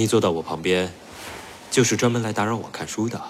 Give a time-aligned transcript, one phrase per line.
[0.00, 0.90] 你坐到我旁边，
[1.70, 3.22] 就是专门来打扰我看书的。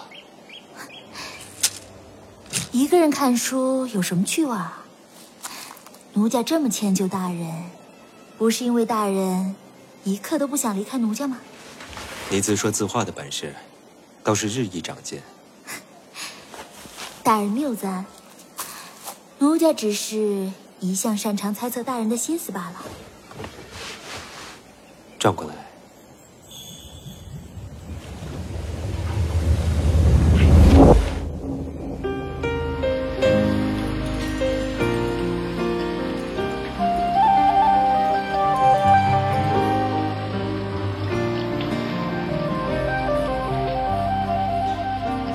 [2.71, 4.85] 一个人看书有什么趣味啊？
[6.13, 7.65] 奴家这么迁就大人，
[8.37, 9.53] 不是因为大人
[10.05, 11.39] 一刻都不想离开奴家吗？
[12.29, 13.53] 你自说自话的本事，
[14.23, 15.21] 倒是日益长进。
[17.21, 18.05] 大人谬赞，
[19.39, 22.75] 奴家只是一向擅长猜测大人的心思罢了。
[25.19, 25.70] 转过来。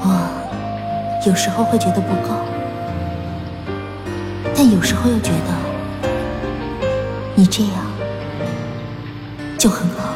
[0.09, 0.11] 我
[1.27, 2.35] 有时候会觉得不够，
[4.55, 5.53] 但有时候又觉得
[7.35, 7.73] 你这样
[9.59, 10.15] 就很好。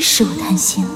[0.00, 0.90] 是我贪心了。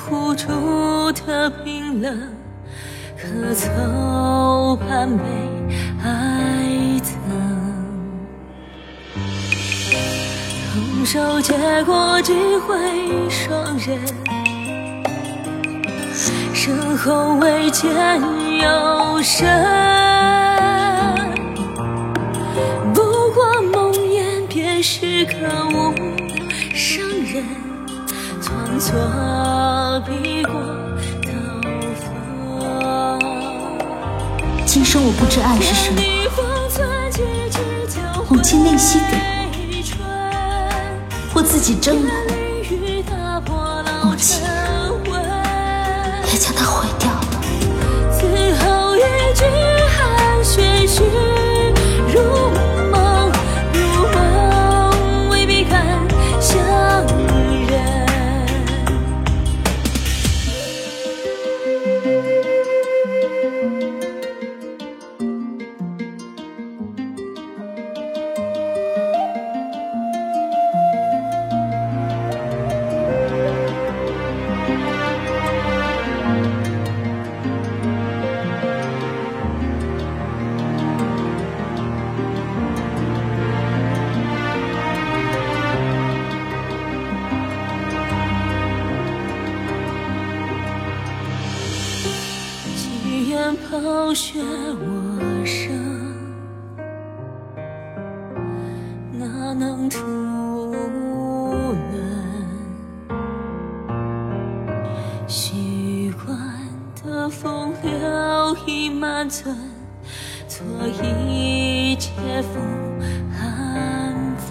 [0.00, 2.18] 湖住的冰冷。
[3.16, 5.22] 可曾半杯
[6.02, 7.10] 爱憎？
[10.72, 13.98] 空手接过几回双刃，
[16.54, 17.92] 身后未见
[18.58, 19.46] 有神。
[22.94, 23.02] 不
[23.34, 25.34] 过梦魇便是可
[25.76, 25.92] 恶
[26.72, 27.04] 伤
[30.06, 30.52] 人，创作笔过。
[34.66, 36.00] 今生我不知爱是什么，
[38.28, 39.16] 母亲吝惜给
[41.34, 42.04] 我，自己争。
[42.06, 42.12] 来，
[44.04, 44.40] 母亲
[93.82, 95.72] 暴雪我生，
[99.12, 99.98] 哪能图
[100.72, 101.94] 论？
[105.26, 106.36] 虚幻
[107.02, 109.54] 的风流已满樽，
[110.46, 110.62] 错
[111.02, 112.10] 一切
[112.42, 112.58] 负
[113.32, 114.48] 寒风。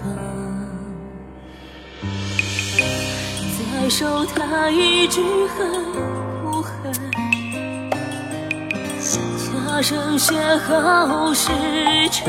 [3.58, 6.29] 再受他一句恨？
[9.80, 10.34] 假声邂
[10.68, 11.48] 逅时
[12.10, 12.26] 辰，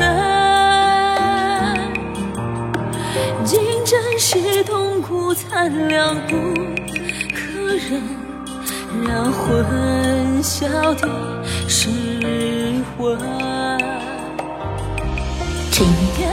[3.44, 6.54] 竟真是痛苦残凉不
[7.34, 8.02] 可忍，
[9.06, 11.06] 让魂消的
[11.68, 11.90] 失
[12.96, 13.18] 魂。
[15.70, 15.86] 陈
[16.18, 16.26] 夜，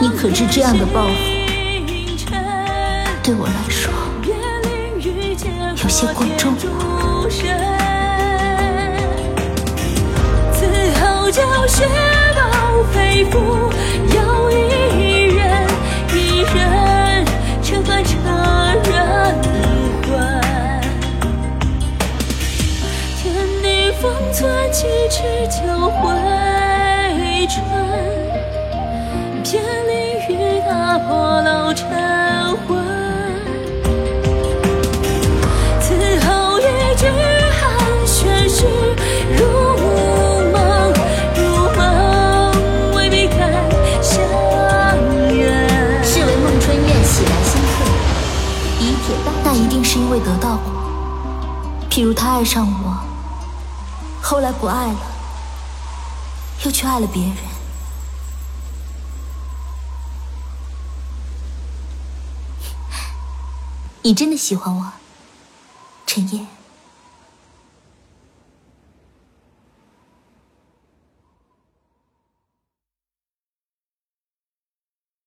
[0.00, 1.12] 你可知这样的报复，
[3.22, 3.92] 对我来说
[5.82, 6.56] 有些过重
[11.68, 11.86] 雪
[12.34, 13.38] 豹飞赴，
[14.16, 14.54] 要一
[15.34, 15.68] 人
[16.14, 17.24] 一人
[17.62, 18.10] 乘翻车
[18.84, 18.90] 人
[20.02, 20.08] 魂。
[23.18, 23.22] 天
[23.62, 25.60] 地封存几尺旧
[25.90, 26.08] 灰
[27.46, 27.62] 尘，
[29.44, 29.92] 偏离
[30.32, 30.32] 雨
[30.66, 31.86] 打破老尘
[32.66, 32.77] 魂。
[51.98, 52.96] 比如他爱上我，
[54.22, 55.00] 后来不爱了，
[56.64, 57.34] 又去爱了别人。
[64.02, 64.92] 你真的喜欢我，
[66.06, 66.46] 陈烨？